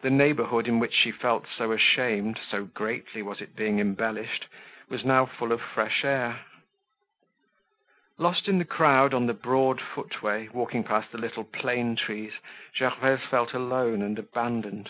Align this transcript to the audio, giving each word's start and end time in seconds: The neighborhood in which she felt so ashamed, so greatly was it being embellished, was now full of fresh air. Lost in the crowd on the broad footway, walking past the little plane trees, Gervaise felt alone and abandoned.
The 0.00 0.08
neighborhood 0.08 0.66
in 0.66 0.78
which 0.78 0.94
she 0.94 1.10
felt 1.10 1.44
so 1.46 1.72
ashamed, 1.72 2.40
so 2.50 2.64
greatly 2.64 3.20
was 3.20 3.42
it 3.42 3.54
being 3.54 3.80
embellished, 3.80 4.46
was 4.88 5.04
now 5.04 5.26
full 5.26 5.52
of 5.52 5.60
fresh 5.60 6.06
air. 6.06 6.40
Lost 8.16 8.48
in 8.48 8.56
the 8.56 8.64
crowd 8.64 9.12
on 9.12 9.26
the 9.26 9.34
broad 9.34 9.78
footway, 9.82 10.48
walking 10.54 10.84
past 10.84 11.12
the 11.12 11.18
little 11.18 11.44
plane 11.44 11.96
trees, 11.96 12.32
Gervaise 12.74 13.26
felt 13.28 13.52
alone 13.52 14.00
and 14.00 14.18
abandoned. 14.18 14.88